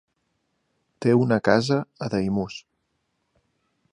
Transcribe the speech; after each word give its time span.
Té 1.05 1.13
una 1.25 1.37
casa 1.49 1.77
a 2.05 2.09
Daimús. 2.15 2.59